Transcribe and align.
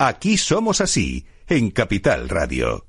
Aquí 0.00 0.36
somos 0.36 0.80
así, 0.80 1.26
en 1.48 1.72
Capital 1.72 2.28
Radio. 2.28 2.86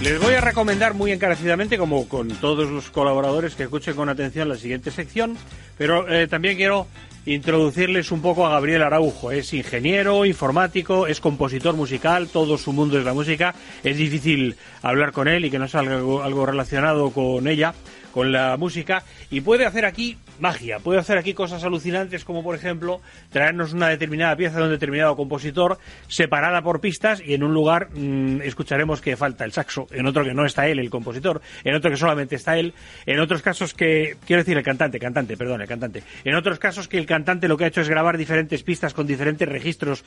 Les 0.00 0.18
voy 0.18 0.32
a 0.32 0.40
recomendar 0.40 0.94
muy 0.94 1.12
encarecidamente, 1.12 1.76
como 1.76 2.08
con 2.08 2.28
todos 2.28 2.70
los 2.70 2.88
colaboradores, 2.88 3.56
que 3.56 3.64
escuchen 3.64 3.94
con 3.94 4.08
atención 4.08 4.48
la 4.48 4.56
siguiente 4.56 4.90
sección, 4.90 5.36
pero 5.76 6.08
eh, 6.08 6.28
también 6.28 6.56
quiero 6.56 6.86
introducirles 7.26 8.10
un 8.10 8.22
poco 8.22 8.46
a 8.46 8.52
Gabriel 8.52 8.84
Araujo. 8.84 9.32
Es 9.32 9.52
ingeniero, 9.52 10.24
informático, 10.24 11.06
es 11.06 11.20
compositor 11.20 11.74
musical, 11.74 12.28
todo 12.28 12.56
su 12.56 12.72
mundo 12.72 12.98
es 12.98 13.04
la 13.04 13.12
música. 13.12 13.54
Es 13.84 13.98
difícil 13.98 14.56
hablar 14.80 15.12
con 15.12 15.28
él 15.28 15.44
y 15.44 15.50
que 15.50 15.58
no 15.58 15.68
salga 15.68 15.96
algo 15.96 16.46
relacionado 16.46 17.10
con 17.10 17.46
ella 17.46 17.74
con 18.12 18.32
la 18.32 18.56
música 18.56 19.04
y 19.30 19.40
puede 19.40 19.66
hacer 19.66 19.84
aquí 19.84 20.16
magia, 20.40 20.78
puede 20.78 20.98
hacer 20.98 21.18
aquí 21.18 21.34
cosas 21.34 21.62
alucinantes 21.64 22.24
como 22.24 22.42
por 22.42 22.54
ejemplo 22.54 23.00
traernos 23.30 23.72
una 23.72 23.88
determinada 23.88 24.34
pieza 24.36 24.58
de 24.58 24.64
un 24.64 24.70
determinado 24.70 25.14
compositor 25.16 25.78
separada 26.08 26.62
por 26.62 26.80
pistas 26.80 27.22
y 27.24 27.34
en 27.34 27.42
un 27.42 27.54
lugar 27.54 27.90
mm, 27.92 28.42
escucharemos 28.42 29.00
que 29.00 29.16
falta 29.16 29.44
el 29.44 29.52
saxo, 29.52 29.86
en 29.90 30.06
otro 30.06 30.24
que 30.24 30.34
no 30.34 30.44
está 30.44 30.66
él, 30.66 30.78
el 30.78 30.90
compositor, 30.90 31.40
en 31.64 31.74
otro 31.74 31.90
que 31.90 31.96
solamente 31.96 32.36
está 32.36 32.58
él, 32.58 32.74
en 33.06 33.20
otros 33.20 33.42
casos 33.42 33.74
que, 33.74 34.16
quiero 34.26 34.42
decir 34.42 34.56
el 34.56 34.64
cantante, 34.64 34.98
cantante, 34.98 35.36
perdón, 35.36 35.60
el 35.60 35.68
cantante, 35.68 36.02
en 36.24 36.34
otros 36.34 36.58
casos 36.58 36.88
que 36.88 36.98
el 36.98 37.06
cantante 37.06 37.48
lo 37.48 37.56
que 37.56 37.64
ha 37.64 37.68
hecho 37.68 37.82
es 37.82 37.88
grabar 37.88 38.16
diferentes 38.16 38.62
pistas 38.62 38.94
con 38.94 39.06
diferentes 39.06 39.48
registros 39.48 40.04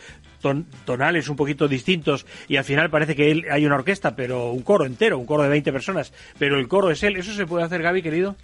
tonales 0.86 1.30
un 1.30 1.36
poquito 1.36 1.68
distintos 1.68 2.26
y 2.48 2.58
al 2.58 2.64
final 2.64 2.90
parece 2.90 3.16
que 3.16 3.32
él 3.32 3.46
hay 3.50 3.66
una 3.66 3.76
orquesta, 3.76 4.16
pero 4.16 4.52
un 4.52 4.64
coro 4.64 4.86
entero, 4.86 5.18
un 5.18 5.26
coro 5.26 5.44
de 5.44 5.50
20 5.50 5.72
personas, 5.72 6.14
pero 6.40 6.60
el 6.60 6.68
coro 6.68 6.92
es 6.92 7.04
él, 7.04 7.16
eso 7.18 7.34
se 7.34 7.46
puede 7.46 7.64
hacer 7.64 7.84
querido? 8.02 8.36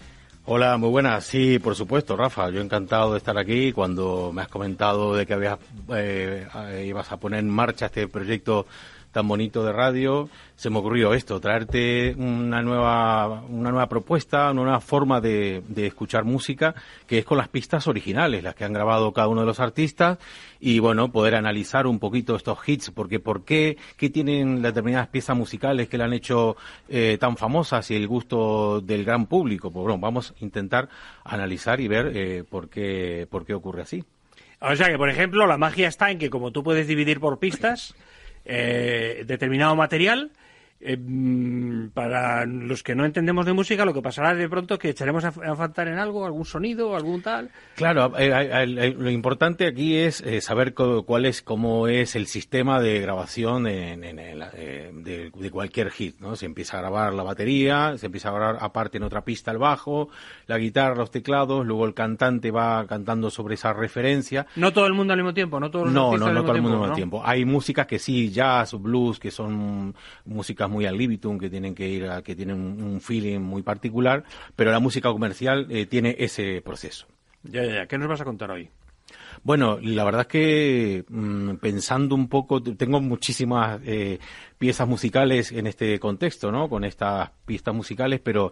Hola, 0.51 0.77
muy 0.77 0.89
buenas. 0.89 1.25
Sí, 1.25 1.59
por 1.59 1.75
supuesto, 1.75 2.17
Rafa. 2.17 2.49
Yo 2.49 2.59
encantado 2.59 3.11
de 3.11 3.19
estar 3.19 3.37
aquí. 3.37 3.71
Cuando 3.71 4.31
me 4.33 4.41
has 4.41 4.47
comentado 4.47 5.13
de 5.13 5.27
que 5.27 5.33
habías, 5.35 5.59
eh, 5.95 6.85
ibas 6.87 7.11
a 7.11 7.17
poner 7.17 7.41
en 7.41 7.51
marcha 7.51 7.85
este 7.85 8.07
proyecto 8.07 8.65
tan 9.11 9.27
bonito 9.27 9.63
de 9.63 9.73
radio, 9.73 10.29
se 10.55 10.69
me 10.69 10.77
ocurrió 10.77 11.13
esto, 11.13 11.39
traerte 11.39 12.15
una 12.17 12.61
nueva, 12.61 13.41
una 13.49 13.71
nueva 13.71 13.89
propuesta, 13.89 14.51
una 14.51 14.63
nueva 14.63 14.79
forma 14.81 15.21
de, 15.21 15.63
de, 15.67 15.87
escuchar 15.87 16.25
música, 16.25 16.75
que 17.07 17.19
es 17.19 17.25
con 17.25 17.37
las 17.37 17.47
pistas 17.47 17.87
originales, 17.87 18.43
las 18.43 18.55
que 18.55 18.65
han 18.65 18.73
grabado 18.73 19.11
cada 19.13 19.27
uno 19.27 19.41
de 19.41 19.47
los 19.47 19.59
artistas, 19.59 20.19
y 20.59 20.79
bueno, 20.79 21.11
poder 21.11 21.35
analizar 21.35 21.87
un 21.87 21.99
poquito 21.99 22.35
estos 22.35 22.59
hits, 22.67 22.91
porque 22.91 23.19
por 23.19 23.45
qué, 23.45 23.77
qué 23.97 24.09
tienen 24.09 24.61
determinadas 24.61 25.07
piezas 25.07 25.35
musicales 25.35 25.87
que 25.87 25.97
le 25.97 26.03
han 26.03 26.13
hecho 26.13 26.57
eh, 26.87 27.17
tan 27.19 27.37
famosas 27.37 27.89
y 27.91 27.95
el 27.95 28.07
gusto 28.07 28.81
del 28.81 29.05
gran 29.05 29.25
público. 29.25 29.71
Pues 29.71 29.83
bueno, 29.83 29.99
vamos 29.99 30.31
a 30.31 30.43
intentar 30.43 30.89
analizar 31.23 31.79
y 31.79 31.87
ver 31.87 32.11
eh, 32.13 32.43
por, 32.47 32.69
qué, 32.69 33.27
por 33.29 33.45
qué 33.45 33.53
ocurre 33.53 33.83
así. 33.83 34.03
O 34.61 34.75
sea 34.75 34.87
que, 34.87 34.97
por 34.97 35.09
ejemplo, 35.09 35.47
la 35.47 35.57
magia 35.57 35.87
está 35.87 36.11
en 36.11 36.19
que 36.19 36.29
como 36.29 36.51
tú 36.51 36.63
puedes 36.63 36.87
dividir 36.87 37.19
por 37.19 37.39
pistas, 37.39 37.95
eh, 38.45 39.23
determinado 39.25 39.75
material, 39.75 40.31
eh, 40.81 40.95
mm, 40.95 41.89
para 41.89 42.45
los 42.45 42.83
que 42.83 42.95
no 42.95 43.03
entendemos 43.03 43.45
de 43.45 43.51
música, 43.51 43.83
lo 43.83 43.93
que 43.93 44.01
pasará 44.01 44.33
de 44.33 44.47
pronto 44.47 44.75
es 44.75 44.79
que 44.79 44.89
echaremos 44.89 45.25
a, 45.25 45.31
faltar 45.31 45.89
en 45.89 45.99
algo, 45.99 46.25
algún 46.25 46.45
sonido, 46.45 46.95
algún 46.95 47.21
tal. 47.21 47.49
Claro, 47.75 48.13
eh, 48.17 48.95
lo 48.97 49.09
importante 49.09 49.67
aquí 49.67 49.97
es 49.97 50.21
eh, 50.21 50.39
saber 50.39 50.73
cuál 50.73 51.25
es, 51.25 51.41
cómo 51.41 51.89
es 51.89 52.15
el 52.15 52.27
sistema 52.27 52.79
de 52.79 53.01
grabación 53.01 53.67
en, 53.67 54.15
de, 55.03 55.51
cualquier 55.51 55.91
hit, 55.91 56.17
¿no? 56.19 56.37
Se 56.37 56.45
empieza 56.45 56.77
a 56.77 56.81
grabar 56.81 57.13
la 57.13 57.23
batería, 57.23 57.97
se 57.97 58.05
empieza 58.05 58.29
a 58.29 58.33
grabar 58.33 58.57
aparte 58.61 58.97
en 58.97 59.03
otra 59.03 59.25
pista 59.25 59.51
el 59.51 59.57
bajo, 59.57 60.07
la 60.47 60.57
guitarra, 60.57 60.95
los 60.95 61.11
teclados, 61.11 61.65
luego 61.65 61.85
el 61.85 61.93
cantante 61.93 62.51
va 62.51 62.85
cantando 62.87 63.29
sobre 63.29 63.55
esa 63.55 63.73
referencia. 63.73 64.47
No 64.55 64.71
todo 64.71 64.85
el 64.85 64.93
mundo 64.93 65.11
al 65.11 65.19
mismo 65.19 65.33
tiempo, 65.33 65.59
no 65.59 65.69
todos 65.69 65.87
los 65.87 65.93
No, 65.93 66.17
no, 66.17 66.31
no 66.31 66.43
todo 66.43 66.55
el 66.55 66.61
mundo 66.61 66.77
al 66.77 66.83
mismo 66.83 66.95
tiempo. 66.95 67.21
Hay 67.25 67.43
músicas 67.43 67.85
que 67.85 67.99
sí, 67.99 68.31
jazz, 68.31 68.73
blues, 68.79 69.19
que 69.19 69.31
son 69.31 69.93
músicas 70.23 70.68
muy 70.69 70.85
al 70.85 70.97
libitum, 70.97 71.37
que 71.37 71.49
tienen 71.49 71.75
que 71.75 71.87
ir 71.87 72.05
a, 72.07 72.21
que 72.21 72.35
tienen 72.35 72.57
un, 72.57 73.01
feeling 73.01 73.39
muy 73.39 73.63
particular, 73.63 74.23
pero 74.55 74.71
la 74.71 74.79
música 74.79 75.11
comercial 75.11 75.67
eh, 75.69 75.85
tiene 75.85 76.15
ese 76.19 76.61
proceso. 76.61 77.07
Ya, 77.43 77.63
ya, 77.63 77.73
ya. 77.73 77.87
¿Qué 77.87 77.97
nos 77.97 78.07
vas 78.07 78.21
a 78.21 78.25
contar 78.25 78.51
hoy? 78.51 78.69
Bueno, 79.43 79.79
la 79.81 80.03
verdad 80.03 80.21
es 80.21 80.27
que 80.27 81.05
mm, 81.07 81.55
pensando 81.55 82.15
un 82.15 82.27
poco, 82.27 82.61
tengo 82.61 82.99
muchísimas 83.01 83.79
eh, 83.85 84.19
piezas 84.57 84.87
musicales 84.87 85.51
en 85.51 85.67
este 85.67 85.99
contexto, 85.99 86.51
¿no? 86.51 86.69
Con 86.69 86.83
estas 86.83 87.31
pistas 87.45 87.73
musicales, 87.73 88.19
pero 88.21 88.51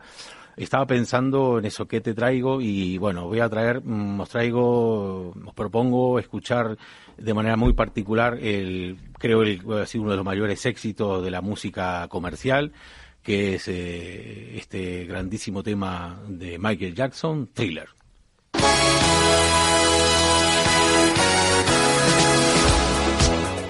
estaba 0.57 0.88
pensando 0.88 1.59
en 1.59 1.66
eso 1.66 1.88
que 1.88 2.01
te 2.01 2.13
traigo 2.13 2.62
y 2.62 2.97
bueno, 2.97 3.28
voy 3.28 3.40
a 3.40 3.50
traer, 3.50 3.81
mm, 3.84 4.19
os 4.19 4.29
traigo, 4.29 5.29
os 5.29 5.53
propongo 5.56 6.19
escuchar 6.19 6.78
de 7.18 7.34
manera 7.34 7.56
muy 7.56 7.73
particular 7.73 8.38
el, 8.41 8.97
creo 9.19 9.44
el, 9.44 9.62
ha 9.81 9.85
sido 9.85 10.03
uno 10.03 10.12
de 10.12 10.18
los 10.18 10.25
mayores 10.25 10.66
éxitos 10.66 11.23
de 11.23 11.31
la 11.31 11.41
música 11.41 12.07
comercial, 12.09 12.73
que 13.22 13.56
es 13.56 13.68
eh, 13.68 14.57
este 14.57 15.06
grandísimo 15.06 15.62
tema 15.62 16.19
de 16.28 16.57
Michael 16.57 16.95
Jackson, 16.95 17.50
Thriller. 17.53 17.97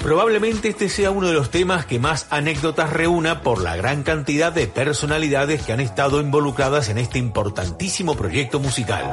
Probablemente 0.01 0.69
este 0.69 0.89
sea 0.89 1.11
uno 1.11 1.27
de 1.27 1.33
los 1.33 1.51
temas 1.51 1.85
que 1.85 1.99
más 1.99 2.27
anécdotas 2.29 2.91
reúna 2.91 3.41
por 3.41 3.61
la 3.61 3.75
gran 3.75 4.03
cantidad 4.03 4.51
de 4.51 4.67
personalidades 4.67 5.63
que 5.63 5.73
han 5.73 5.79
estado 5.79 6.21
involucradas 6.21 6.89
en 6.89 6.97
este 6.97 7.19
importantísimo 7.19 8.15
proyecto 8.15 8.59
musical. 8.59 9.11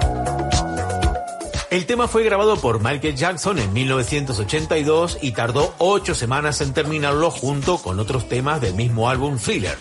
El 1.70 1.86
tema 1.86 2.06
fue 2.06 2.22
grabado 2.22 2.56
por 2.56 2.80
Michael 2.80 3.16
Jackson 3.16 3.58
en 3.58 3.72
1982 3.72 5.18
y 5.22 5.32
tardó 5.32 5.74
ocho 5.78 6.14
semanas 6.14 6.60
en 6.60 6.72
terminarlo 6.72 7.32
junto 7.32 7.78
con 7.78 7.98
otros 7.98 8.28
temas 8.28 8.60
del 8.60 8.74
mismo 8.74 9.08
álbum 9.10 9.38
Thriller. 9.38 9.76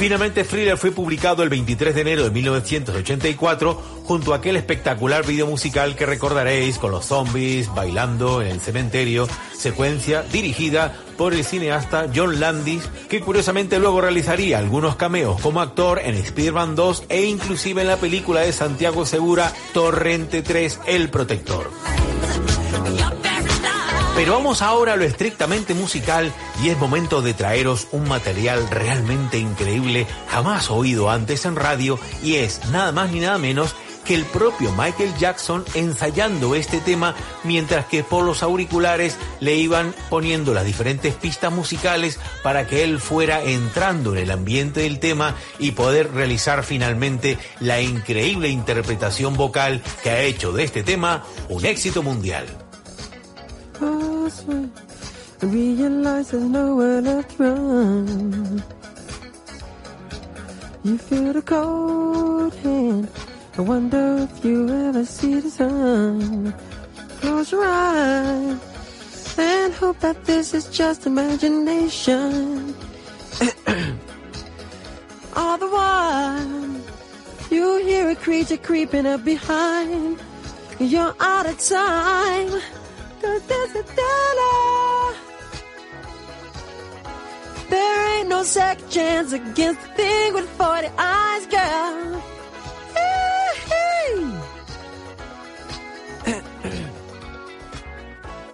Finalmente 0.00 0.44
Thriller 0.44 0.78
fue 0.78 0.92
publicado 0.92 1.42
el 1.42 1.50
23 1.50 1.94
de 1.94 2.00
enero 2.00 2.24
de 2.24 2.30
1984 2.30 3.74
junto 4.04 4.32
a 4.32 4.36
aquel 4.36 4.56
espectacular 4.56 5.26
video 5.26 5.46
musical 5.46 5.94
que 5.94 6.06
recordaréis 6.06 6.78
con 6.78 6.90
los 6.90 7.04
zombies 7.04 7.68
bailando 7.74 8.40
en 8.40 8.48
el 8.48 8.60
cementerio, 8.60 9.28
secuencia 9.52 10.22
dirigida 10.22 10.96
por 11.18 11.34
el 11.34 11.44
cineasta 11.44 12.06
John 12.14 12.40
Landis, 12.40 12.88
que 13.10 13.20
curiosamente 13.20 13.78
luego 13.78 14.00
realizaría 14.00 14.56
algunos 14.56 14.96
cameos 14.96 15.38
como 15.42 15.60
actor 15.60 16.00
en 16.02 16.14
Spider-Man 16.14 16.76
2 16.76 17.04
e 17.10 17.26
inclusive 17.26 17.82
en 17.82 17.88
la 17.88 17.98
película 17.98 18.40
de 18.40 18.54
Santiago 18.54 19.04
Segura 19.04 19.52
Torrente 19.74 20.40
3 20.40 20.80
El 20.86 21.10
Protector. 21.10 21.99
Pero 24.20 24.34
vamos 24.34 24.60
ahora 24.60 24.92
a 24.92 24.96
lo 24.96 25.04
estrictamente 25.04 25.72
musical 25.72 26.30
y 26.62 26.68
es 26.68 26.76
momento 26.76 27.22
de 27.22 27.32
traeros 27.32 27.88
un 27.90 28.06
material 28.06 28.68
realmente 28.68 29.38
increíble, 29.38 30.06
jamás 30.28 30.70
oído 30.70 31.08
antes 31.08 31.46
en 31.46 31.56
radio 31.56 31.98
y 32.22 32.34
es 32.34 32.66
nada 32.66 32.92
más 32.92 33.10
ni 33.12 33.20
nada 33.20 33.38
menos 33.38 33.74
que 34.04 34.14
el 34.14 34.26
propio 34.26 34.72
Michael 34.72 35.16
Jackson 35.18 35.64
ensayando 35.72 36.54
este 36.54 36.80
tema 36.80 37.14
mientras 37.44 37.86
que 37.86 38.04
por 38.04 38.22
los 38.22 38.42
auriculares 38.42 39.16
le 39.40 39.54
iban 39.54 39.94
poniendo 40.10 40.52
las 40.52 40.66
diferentes 40.66 41.14
pistas 41.14 41.50
musicales 41.50 42.18
para 42.42 42.66
que 42.66 42.84
él 42.84 43.00
fuera 43.00 43.42
entrando 43.42 44.12
en 44.12 44.18
el 44.18 44.30
ambiente 44.32 44.80
del 44.80 45.00
tema 45.00 45.34
y 45.58 45.70
poder 45.70 46.12
realizar 46.12 46.62
finalmente 46.62 47.38
la 47.58 47.80
increíble 47.80 48.50
interpretación 48.50 49.34
vocal 49.34 49.82
que 50.02 50.10
ha 50.10 50.20
hecho 50.20 50.52
de 50.52 50.64
este 50.64 50.82
tema 50.82 51.24
un 51.48 51.64
éxito 51.64 52.02
mundial. 52.02 52.69
Crossway 53.80 54.68
and 55.40 55.54
realize 55.54 56.30
there's 56.30 56.44
nowhere 56.44 57.00
left 57.00 57.36
to 57.36 57.42
run. 57.44 58.62
You 60.84 60.98
feel 60.98 61.32
the 61.32 61.42
cold 61.42 62.54
hand. 62.56 63.08
I 63.56 63.62
wonder 63.62 64.26
if 64.26 64.44
you 64.44 64.68
ever 64.68 65.04
see 65.04 65.40
the 65.40 65.50
sun. 65.50 66.54
Close 67.20 67.52
your 67.52 67.64
eyes 67.64 68.58
and 69.38 69.72
hope 69.72 69.98
that 70.00 70.24
this 70.24 70.52
is 70.52 70.66
just 70.68 71.06
imagination. 71.06 72.74
All 75.36 75.56
the 75.56 75.70
while, 75.76 76.80
you 77.50 77.64
hear 77.88 78.10
a 78.10 78.16
creature 78.16 78.58
creeping 78.58 79.06
up 79.06 79.24
behind. 79.24 80.20
You're 80.78 81.14
out 81.20 81.46
of 81.46 81.58
time. 81.58 82.60
Cause 83.20 83.42
a. 83.74 83.82
There 87.68 88.18
ain't 88.18 88.28
no 88.28 88.42
second 88.42 88.88
chance 88.90 89.32
against 89.32 89.80
the 89.82 89.88
thing 89.94 90.34
with 90.34 90.48
40 90.50 90.88
eyes, 90.98 91.46
girl. 91.46 92.39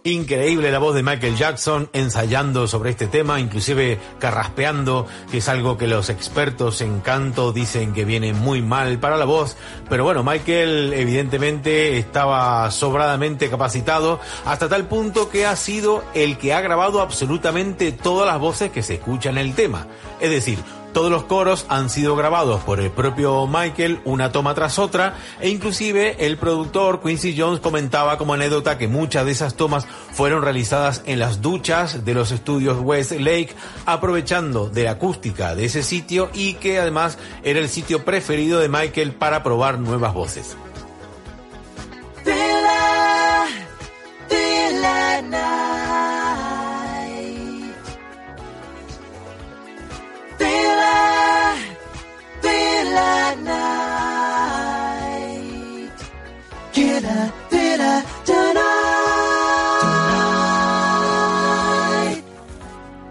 Increíble 0.07 0.71
la 0.71 0.79
voz 0.79 0.95
de 0.95 1.03
Michael 1.03 1.37
Jackson 1.37 1.91
ensayando 1.93 2.69
sobre 2.69 2.91
este 2.91 3.09
tema, 3.09 3.41
inclusive 3.41 3.99
carraspeando, 4.21 5.05
que 5.33 5.39
es 5.39 5.49
algo 5.49 5.77
que 5.77 5.89
los 5.89 6.11
expertos 6.11 6.81
en 6.81 7.01
canto 7.01 7.53
dicen 7.53 7.93
que 7.93 8.05
viene 8.05 8.33
muy 8.33 8.63
mal 8.63 9.01
para 9.01 9.17
la 9.17 9.25
voz. 9.25 9.57
Pero 9.91 10.05
bueno, 10.05 10.23
Michael 10.23 10.93
evidentemente 10.93 11.99
estaba 11.99 12.71
sobradamente 12.71 13.51
capacitado 13.51 14.21
hasta 14.45 14.69
tal 14.69 14.87
punto 14.87 15.29
que 15.29 15.45
ha 15.45 15.57
sido 15.57 16.05
el 16.15 16.39
que 16.39 16.55
ha 16.55 16.61
grabado 16.61 17.01
absolutamente 17.01 17.91
todas 17.91 18.29
las 18.29 18.39
voces 18.39 18.71
que 18.71 18.85
se 18.85 18.95
escuchan 18.95 19.39
en 19.39 19.49
el 19.49 19.55
tema. 19.57 19.89
Es 20.21 20.31
decir, 20.31 20.61
todos 20.97 21.11
los 21.11 21.25
coros 21.25 21.67
han 21.69 21.91
sido 21.91 22.17
grabados 22.17 22.63
por 22.63 22.81
el 22.81 22.91
propio 22.91 23.47
Michael, 23.47 24.01
una 24.07 24.33
toma 24.33 24.55
tras 24.55 24.79
otra, 24.79 25.15
e 25.43 25.51
inclusive 25.51 26.25
el 26.25 26.39
productor 26.39 27.03
Quincy 27.03 27.35
Jones 27.37 27.61
comentaba 27.61 28.17
como 28.17 28.33
anécdota 28.33 28.79
que 28.79 28.89
muchas 28.89 29.27
de 29.27 29.33
esas 29.33 29.57
tomas 29.57 29.85
fueron 29.85 30.41
realizadas 30.41 31.03
en 31.05 31.19
las 31.19 31.43
duchas 31.43 32.07
de 32.07 32.15
los 32.15 32.33
estudios 32.33 32.79
Westlake, 32.81 33.55
aprovechando 33.85 34.71
de 34.71 34.85
la 34.85 34.93
acústica 34.93 35.55
de 35.55 35.67
ese 35.67 35.83
sitio 35.83 36.31
y 36.33 36.55
que 36.55 36.79
además 36.81 37.19
era 37.43 37.61
el 37.61 37.69
sitio 37.69 38.03
preferido 38.03 38.59
de 38.59 38.71
Michael 38.71 39.13
para 39.13 39.43
probar 39.43 39.79
nuevas 39.79 40.15
voces. 40.15 40.57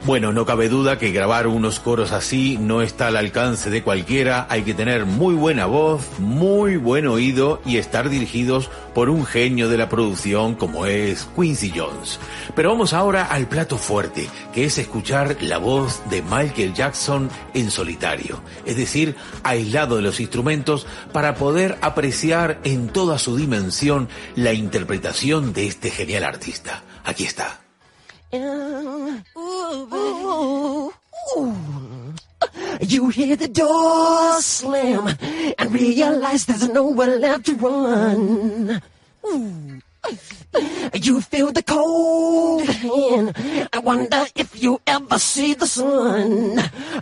Bueno, 0.05 0.31
no 0.31 0.45
cabe 0.45 0.69
duda 0.69 0.99
que 0.99 1.11
grabar 1.11 1.47
unos 1.47 1.79
coros 1.79 2.11
así 2.11 2.59
no 2.61 2.83
está 2.83 3.07
al 3.07 3.17
alcance 3.17 3.71
de 3.71 3.81
cualquiera, 3.81 4.45
hay 4.51 4.61
que 4.61 4.75
tener 4.75 5.07
muy 5.07 5.33
buena 5.33 5.65
voz, 5.65 6.03
muy 6.19 6.77
buen 6.77 7.07
oído 7.07 7.59
y 7.65 7.77
estar 7.77 8.09
dirigidos 8.09 8.69
por 8.93 9.09
un 9.09 9.25
genio 9.25 9.67
de 9.67 9.79
la 9.79 9.89
producción 9.89 10.53
como 10.53 10.85
es 10.85 11.27
Quincy 11.35 11.73
Jones. 11.75 12.19
Pero 12.55 12.69
vamos 12.69 12.93
ahora 12.93 13.25
al 13.25 13.47
plato 13.47 13.79
fuerte, 13.79 14.29
que 14.53 14.65
es 14.65 14.77
escuchar 14.77 15.37
la 15.41 15.57
voz 15.57 15.99
de 16.11 16.21
Michael 16.21 16.75
Jackson 16.75 17.27
en 17.55 17.71
solitario, 17.71 18.43
es 18.63 18.77
decir, 18.77 19.15
aislado 19.41 19.95
de 19.95 20.03
los 20.03 20.19
instrumentos 20.19 20.85
para 21.13 21.33
poder 21.33 21.79
apreciar 21.81 22.59
en 22.63 22.89
toda 22.89 23.17
su 23.17 23.35
dimensión 23.35 24.07
la 24.35 24.53
interpretación 24.53 25.51
de 25.51 25.65
este 25.65 25.89
genial 25.89 26.25
artista. 26.25 26.83
Aquí 27.03 27.23
está. 27.23 27.65
Oh, 29.77 30.93
you 32.81 33.09
hear 33.09 33.35
the 33.35 33.47
door 33.47 34.41
slam 34.41 35.17
and 35.57 35.73
realize 35.73 36.45
there's 36.45 36.69
nowhere 36.69 37.17
left 37.19 37.45
to 37.47 37.55
run. 37.55 38.81
Ooh. 39.25 39.81
You 40.93 41.21
feel 41.21 41.51
the 41.51 41.63
cold 41.63 42.65
hand. 42.65 43.33
I 43.73 43.79
wonder 43.79 44.25
if 44.35 44.61
you 44.61 44.79
ever 44.87 45.19
see 45.19 45.53
the 45.53 45.67
sun. 45.67 46.59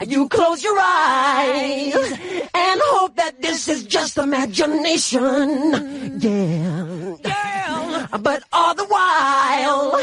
You 0.07 0.27
close 0.29 0.63
your 0.63 0.77
eyes 0.79 1.95
and 1.95 2.81
hope 2.85 3.15
that 3.17 3.41
this 3.41 3.67
is 3.67 3.83
just 3.83 4.17
imagination. 4.17 6.19
Yeah. 6.19 7.15
yeah. 7.23 8.07
But 8.19 8.44
all 8.51 8.73
the 8.73 8.85
while, 8.85 10.01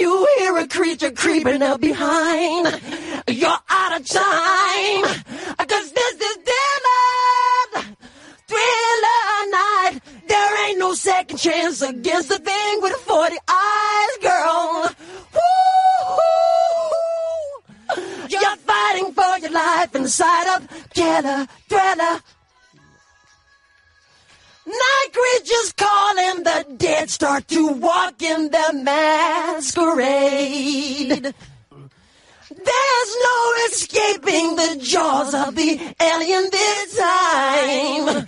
you 0.00 0.28
hear 0.38 0.56
a 0.58 0.68
creature 0.68 1.10
creeping 1.10 1.62
up 1.62 1.80
behind. 1.80 2.80
You're 3.28 3.58
out 3.70 4.00
of 4.00 4.06
time. 4.06 5.04
Chance 11.44 11.82
against 11.82 12.30
the 12.30 12.38
thing 12.38 12.80
with 12.80 12.94
40 12.94 13.36
eyes, 13.46 14.16
girl. 14.22 14.88
Woo! 15.34 15.40
You're 18.30 18.56
fighting 18.56 19.12
for 19.12 19.38
your 19.42 19.50
life 19.50 19.94
inside 19.94 20.56
of 20.56 20.66
Killer 20.94 21.46
Thriller. 21.68 22.22
Night 24.66 25.10
creatures 25.12 25.74
calling 25.76 26.44
the 26.44 26.64
dead 26.78 27.10
start 27.10 27.46
to 27.48 27.68
walk 27.74 28.22
in 28.22 28.48
their 28.50 28.72
masquerade. 28.72 29.74
There's 32.70 33.16
no 33.28 33.52
escaping 33.68 34.56
the 34.56 34.78
jaws 34.80 35.34
of 35.34 35.54
the 35.54 35.78
alien 36.00 36.48
this 36.50 36.96
time. 36.96 38.26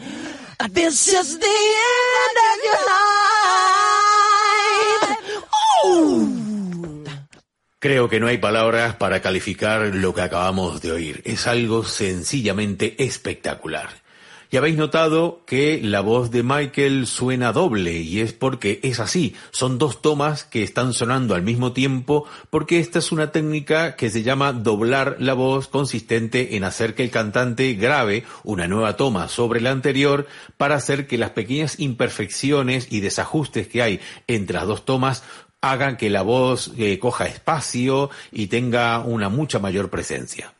Creo 7.78 8.08
que 8.08 8.18
no 8.20 8.26
hay 8.26 8.38
palabras 8.38 8.96
para 8.96 9.20
calificar 9.20 9.94
lo 9.94 10.14
que 10.14 10.22
acabamos 10.22 10.80
de 10.80 10.92
oír. 10.92 11.22
Es 11.24 11.46
algo 11.46 11.84
sencillamente 11.84 13.04
espectacular. 13.04 14.05
Y 14.50 14.56
habéis 14.56 14.76
notado 14.76 15.42
que 15.46 15.80
la 15.82 16.00
voz 16.00 16.30
de 16.30 16.42
Michael 16.42 17.06
suena 17.06 17.52
doble 17.52 17.98
y 17.98 18.20
es 18.20 18.32
porque 18.32 18.80
es 18.82 19.00
así. 19.00 19.34
Son 19.50 19.78
dos 19.78 20.02
tomas 20.02 20.44
que 20.44 20.62
están 20.62 20.92
sonando 20.92 21.34
al 21.34 21.42
mismo 21.42 21.72
tiempo 21.72 22.26
porque 22.50 22.78
esta 22.78 23.00
es 23.00 23.10
una 23.10 23.32
técnica 23.32 23.96
que 23.96 24.10
se 24.10 24.22
llama 24.22 24.52
doblar 24.52 25.16
la 25.18 25.34
voz 25.34 25.68
consistente 25.68 26.56
en 26.56 26.64
hacer 26.64 26.94
que 26.94 27.02
el 27.02 27.10
cantante 27.10 27.74
grabe 27.74 28.24
una 28.44 28.68
nueva 28.68 28.96
toma 28.96 29.28
sobre 29.28 29.60
la 29.60 29.70
anterior 29.70 30.26
para 30.56 30.76
hacer 30.76 31.06
que 31.06 31.18
las 31.18 31.30
pequeñas 31.30 31.80
imperfecciones 31.80 32.88
y 32.90 33.00
desajustes 33.00 33.68
que 33.68 33.82
hay 33.82 34.00
entre 34.26 34.56
las 34.56 34.66
dos 34.66 34.84
tomas 34.84 35.24
hagan 35.60 35.96
que 35.96 36.10
la 36.10 36.22
voz 36.22 36.72
eh, 36.78 36.98
coja 36.98 37.26
espacio 37.26 38.10
y 38.30 38.46
tenga 38.46 39.00
una 39.00 39.28
mucha 39.28 39.58
mayor 39.58 39.90
presencia. 39.90 40.52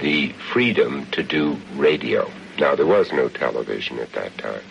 The 0.00 0.30
freedom 0.52 1.06
to 1.12 1.22
do 1.22 1.56
radio. 1.74 2.30
Now, 2.58 2.74
there 2.74 2.86
was 2.86 3.12
no 3.12 3.28
television 3.28 3.98
at 3.98 4.12
that 4.12 4.36
time. 4.38 4.62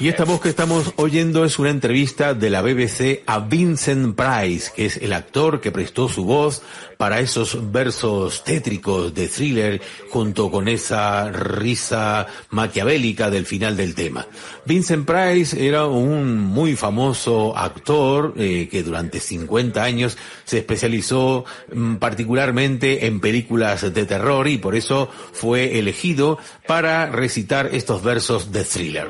Y 0.00 0.06
esta 0.06 0.24
voz 0.24 0.40
que 0.40 0.48
estamos 0.48 0.92
oyendo 0.94 1.44
es 1.44 1.58
una 1.58 1.70
entrevista 1.70 2.32
de 2.32 2.50
la 2.50 2.62
BBC 2.62 3.24
a 3.26 3.40
Vincent 3.40 4.14
Price, 4.14 4.70
que 4.74 4.86
es 4.86 4.96
el 4.98 5.12
actor 5.12 5.60
que 5.60 5.72
prestó 5.72 6.08
su 6.08 6.24
voz 6.24 6.62
para 6.98 7.18
esos 7.18 7.72
versos 7.72 8.44
tétricos 8.44 9.12
de 9.12 9.26
thriller 9.26 9.80
junto 10.10 10.52
con 10.52 10.68
esa 10.68 11.30
risa 11.30 12.28
maquiavélica 12.50 13.28
del 13.30 13.44
final 13.44 13.76
del 13.76 13.96
tema. 13.96 14.26
Vincent 14.66 15.04
Price 15.04 15.66
era 15.66 15.86
un 15.86 16.38
muy 16.38 16.76
famoso 16.76 17.56
actor 17.56 18.34
eh, 18.36 18.68
que 18.70 18.84
durante 18.84 19.18
50 19.18 19.82
años 19.82 20.16
se 20.44 20.58
especializó 20.58 21.44
mm, 21.72 21.96
particularmente 21.96 23.06
en 23.06 23.18
películas 23.18 23.92
de 23.92 24.06
terror 24.06 24.46
y 24.46 24.58
por 24.58 24.76
eso 24.76 25.08
fue 25.32 25.78
elegido 25.78 26.38
para 26.68 27.06
recitar 27.06 27.70
estos 27.72 28.02
versos 28.02 28.52
de 28.52 28.64
thriller. 28.64 29.08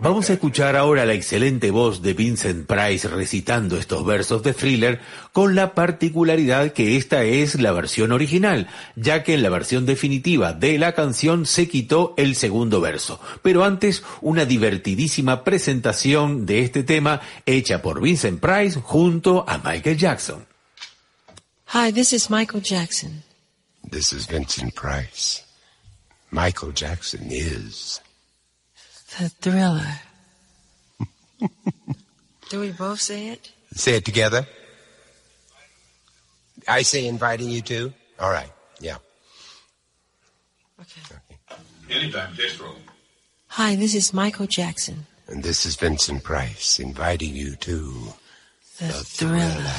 Vamos 0.00 0.30
a 0.30 0.32
escuchar 0.32 0.76
ahora 0.76 1.04
la 1.04 1.14
excelente 1.14 1.70
voz 1.70 2.02
de 2.02 2.14
Vincent 2.14 2.66
Price 2.66 3.08
recitando 3.08 3.76
estos 3.76 4.04
versos 4.04 4.42
de 4.42 4.54
thriller 4.54 5.00
con 5.32 5.54
la 5.54 5.74
particularidad 5.74 6.72
que 6.72 6.96
esta 6.96 7.24
es 7.24 7.60
la 7.60 7.72
versión 7.72 8.12
original, 8.12 8.68
ya 8.96 9.22
que 9.22 9.34
en 9.34 9.42
la 9.42 9.50
versión 9.50 9.86
definitiva 9.86 10.52
de 10.52 10.78
la 10.78 10.92
canción 10.92 11.46
se 11.46 11.68
quitó 11.68 12.14
el 12.16 12.36
segundo 12.36 12.80
verso. 12.80 13.20
Pero 13.42 13.64
antes, 13.64 14.02
una 14.20 14.44
divertidísima 14.44 15.44
presentación 15.44 16.46
de 16.46 16.60
este 16.60 16.82
tema 16.82 17.20
hecha 17.46 17.82
por 17.82 18.00
Vincent 18.00 18.40
Price 18.40 18.80
junto 18.80 19.44
a 19.48 19.58
Michael 19.58 19.96
Jackson. 19.96 20.46
Hi, 21.72 21.92
this 21.92 22.12
is 22.12 22.30
Michael 22.30 22.62
Jackson. 22.62 23.24
This 23.90 24.12
is 24.12 24.26
Vincent 24.26 24.74
Price. 24.74 25.42
Michael 26.30 26.72
Jackson 26.72 27.28
is 27.30 28.00
the 29.18 29.28
thriller. 29.28 30.00
Do 32.50 32.60
we 32.60 32.72
both 32.72 33.00
say 33.00 33.28
it? 33.28 33.52
Say 33.74 33.96
it 33.96 34.04
together. 34.04 34.46
I 36.68 36.82
say 36.82 37.06
inviting 37.06 37.50
you 37.50 37.62
to. 37.62 37.92
All 38.18 38.30
right. 38.30 38.50
Yeah. 38.80 38.96
Okay. 40.80 41.00
okay. 41.10 41.60
Anytime, 41.90 42.34
test 42.36 42.60
roll. 42.60 42.76
Hi, 43.48 43.76
this 43.76 43.94
is 43.94 44.12
Michael 44.12 44.46
Jackson. 44.46 45.06
And 45.28 45.42
this 45.42 45.64
is 45.64 45.76
Vincent 45.76 46.22
Price 46.22 46.78
inviting 46.78 47.34
you 47.34 47.56
to 47.56 48.14
the, 48.78 48.86
the 48.86 48.92
thriller. 48.92 49.48
thriller. 49.48 49.72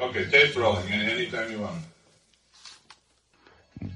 Okay, 0.00 0.30
test 0.30 0.56
rolling. 0.56 0.92
Anytime 0.92 1.50
you 1.50 1.60
want. 1.60 1.82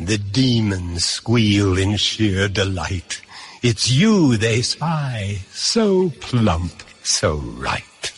The 0.00 0.18
demons 0.18 1.04
squeal 1.04 1.78
in 1.78 1.96
sheer 1.96 2.48
delight. 2.48 3.22
It's 3.62 3.92
you 3.92 4.36
they 4.36 4.60
spy, 4.60 5.42
so 5.52 6.10
plump, 6.18 6.82
so 7.04 7.36
right. 7.36 8.12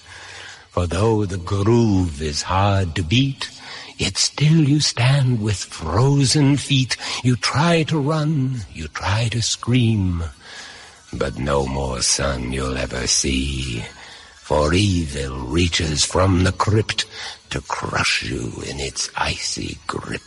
For 0.70 0.86
though 0.86 1.26
the 1.26 1.36
groove 1.36 2.22
is 2.22 2.40
hard 2.40 2.94
to 2.94 3.02
beat, 3.02 3.50
yet 3.98 4.16
still 4.16 4.66
you 4.66 4.80
stand 4.80 5.42
with 5.42 5.58
frozen 5.58 6.56
feet. 6.56 6.96
You 7.22 7.36
try 7.36 7.82
to 7.84 8.00
run, 8.00 8.62
you 8.72 8.88
try 8.88 9.28
to 9.28 9.42
scream, 9.42 10.24
but 11.12 11.38
no 11.38 11.66
more 11.66 12.00
sun 12.00 12.54
you'll 12.54 12.78
ever 12.78 13.06
see. 13.06 13.84
For 14.36 14.72
evil 14.72 15.40
reaches 15.40 16.06
from 16.06 16.44
the 16.44 16.52
crypt 16.52 17.04
to 17.50 17.60
crush 17.60 18.22
you 18.22 18.50
in 18.66 18.80
its 18.80 19.10
icy 19.14 19.76
grip. 19.86 20.22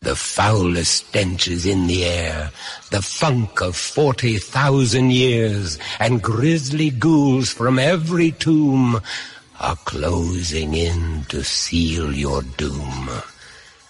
The 0.00 0.14
foulest 0.14 1.08
stench 1.08 1.48
is 1.48 1.66
in 1.66 1.88
the 1.88 2.04
air, 2.04 2.52
the 2.90 3.02
funk 3.02 3.60
of 3.60 3.76
forty 3.76 4.38
thousand 4.38 5.10
years, 5.10 5.78
and 5.98 6.22
grisly 6.22 6.90
ghouls 6.90 7.50
from 7.50 7.78
every 7.78 8.30
tomb 8.30 9.00
are 9.60 9.76
closing 9.84 10.74
in 10.74 11.24
to 11.30 11.42
seal 11.42 12.14
your 12.14 12.42
doom. 12.42 13.10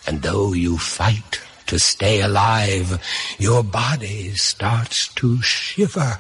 And 0.07 0.23
though 0.23 0.55
you 0.55 0.79
fight 0.79 1.41
to 1.67 1.79
stay 1.79 2.23
alive, 2.23 2.99
your 3.39 3.63
body 3.63 4.35
starts 4.35 5.09
to 5.15 5.43
shiver, 5.43 6.19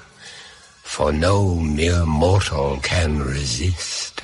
for 0.82 1.12
no 1.12 1.54
mere 1.54 2.04
mortal 2.04 2.78
can 2.82 3.20
resist 3.22 4.20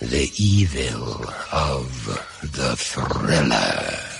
the 0.00 0.30
evil 0.38 1.24
of 1.50 2.06
the 2.42 2.76
thriller. 2.76 4.11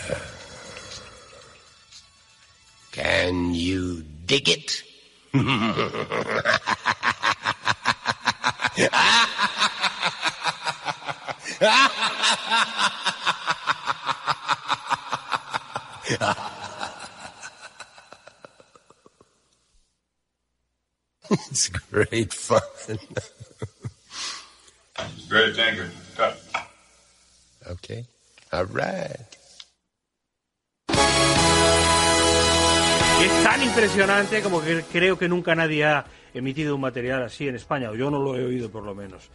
Can 2.92 3.54
you 3.54 4.02
dig 4.26 4.48
it? 4.50 4.82
it's 21.50 21.68
great 21.68 22.32
fun. 22.34 22.60
It's 24.98 25.26
great. 25.28 25.56
Cut. 26.14 26.38
Okay. 27.70 28.04
All 28.52 28.66
right. 28.66 29.16
Es 33.22 33.44
tan 33.44 33.62
impresionante 33.62 34.42
como 34.42 34.60
que 34.60 34.82
creo 34.90 35.16
que 35.16 35.28
nunca 35.28 35.54
nadie 35.54 35.84
ha 35.84 36.04
emitido 36.34 36.74
un 36.74 36.80
material 36.80 37.22
así 37.22 37.46
en 37.46 37.54
España, 37.54 37.88
o 37.88 37.94
yo 37.94 38.10
no 38.10 38.20
lo 38.20 38.36
he 38.36 38.44
oído 38.44 38.68
por 38.68 38.82
lo 38.82 38.96
menos. 38.96 39.30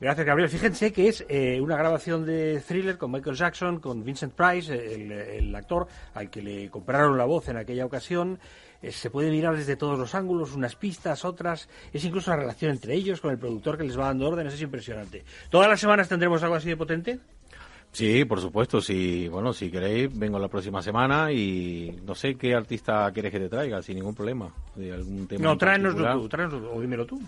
Gracias, 0.00 0.24
Gabriel. 0.24 0.48
Fíjense 0.48 0.92
que 0.92 1.08
es 1.08 1.24
eh, 1.28 1.60
una 1.60 1.76
grabación 1.76 2.24
de 2.24 2.60
thriller 2.60 2.98
con 2.98 3.10
Michael 3.10 3.34
Jackson, 3.34 3.80
con 3.80 4.04
Vincent 4.04 4.34
Price, 4.34 4.72
el, 4.72 5.10
el 5.10 5.56
actor 5.56 5.88
al 6.14 6.30
que 6.30 6.40
le 6.40 6.70
compraron 6.70 7.18
la 7.18 7.24
voz 7.24 7.48
en 7.48 7.56
aquella 7.56 7.84
ocasión. 7.84 8.38
Eh, 8.80 8.92
se 8.92 9.10
puede 9.10 9.30
mirar 9.32 9.56
desde 9.56 9.74
todos 9.74 9.98
los 9.98 10.14
ángulos, 10.14 10.54
unas 10.54 10.76
pistas, 10.76 11.24
otras. 11.24 11.68
Es 11.92 12.04
incluso 12.04 12.30
la 12.30 12.36
relación 12.36 12.70
entre 12.70 12.94
ellos 12.94 13.20
con 13.20 13.32
el 13.32 13.38
productor 13.38 13.76
que 13.76 13.82
les 13.82 13.98
va 13.98 14.06
dando 14.06 14.28
órdenes. 14.28 14.54
Es 14.54 14.62
impresionante. 14.62 15.24
¿Todas 15.50 15.68
las 15.68 15.80
semanas 15.80 16.08
tendremos 16.08 16.40
algo 16.44 16.54
así 16.54 16.68
de 16.68 16.76
potente? 16.76 17.18
Sí, 17.92 18.24
por 18.24 18.40
supuesto. 18.40 18.80
Si, 18.80 19.28
bueno, 19.28 19.52
si 19.52 19.70
queréis, 19.70 20.16
vengo 20.18 20.38
la 20.38 20.48
próxima 20.48 20.80
semana 20.82 21.30
y 21.30 22.00
no 22.04 22.14
sé 22.14 22.36
qué 22.36 22.54
artista 22.54 23.10
quieres 23.12 23.30
que 23.30 23.38
te 23.38 23.48
traiga, 23.50 23.82
sin 23.82 23.96
ningún 23.96 24.14
problema. 24.14 24.52
De 24.74 24.92
algún 24.92 25.26
tema 25.26 25.44
No, 25.44 25.52
en 25.52 25.58
tráenoslo 25.58 26.12
tú, 26.20 26.28
tráenoslo, 26.28 26.72
o 26.74 26.80
dímelo 26.80 27.04
tú. 27.04 27.20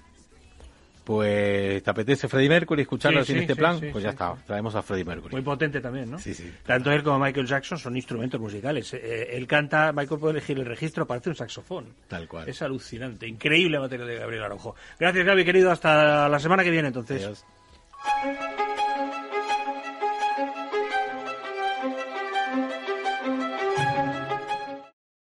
Pues, 1.04 1.83
¿te 1.83 1.90
apetece 1.90 2.28
Freddie 2.28 2.49
Mercury 2.49 2.80
escucharlo 2.80 3.23
Sí, 3.23 3.35
sí, 3.35 3.40
este 3.40 3.52
sí, 3.52 3.59
plan? 3.59 3.78
pues 3.92 4.02
ya 4.02 4.09
está, 4.09 4.35
traemos 4.47 4.75
a 4.75 4.80
Freddie 4.80 5.04
Mercury. 5.04 5.33
Muy 5.35 5.42
potente 5.42 5.83
también, 5.83 6.11
¿no? 6.11 6.18
Sí, 6.18 6.33
sí. 6.33 6.50
Tanto 6.64 6.90
él 6.90 7.02
como 7.02 7.18
Michael 7.18 7.47
Jackson 7.47 7.76
son 7.76 7.94
instrumentos 7.94 8.40
musicales. 8.40 8.94
Eh, 8.94 9.37
él 9.37 9.47
canta, 9.47 9.92
Michael 9.92 10.18
puede 10.18 10.33
elegir 10.38 10.59
el 10.59 10.64
registro, 10.64 11.06
parece 11.06 11.28
un 11.28 11.37
saxofón. 11.37 11.88
Tal 12.09 12.26
cual. 12.26 12.49
Es 12.49 12.62
alucinante, 12.62 13.28
increíble 13.28 13.78
material 13.78 14.09
de 14.09 14.16
Gabriel 14.16 14.44
Araujo. 14.44 14.76
Gracias, 14.99 15.26
Gaby, 15.26 15.44
querido. 15.44 15.71
Hasta 15.71 16.26
la 16.26 16.38
semana 16.38 16.64
que 16.64 16.71
viene, 16.71 16.88
entonces. 16.88 17.23
Adiós. 17.23 17.44